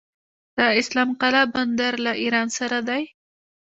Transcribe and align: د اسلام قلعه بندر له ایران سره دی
د 0.57 0.59
اسلام 0.81 1.09
قلعه 1.21 1.43
بندر 1.53 1.93
له 2.05 2.11
ایران 2.23 2.47
سره 2.57 2.77
دی 2.87 3.03